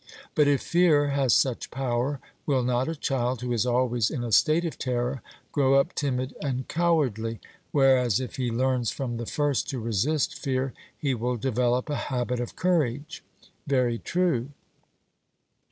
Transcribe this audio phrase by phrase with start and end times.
[0.33, 4.31] But if fear has such power, will not a child who is always in a
[4.31, 7.39] state of terror grow up timid and cowardly,
[7.71, 12.39] whereas if he learns from the first to resist fear he will develop a habit
[12.39, 13.23] of courage?
[13.67, 14.49] 'Very true.'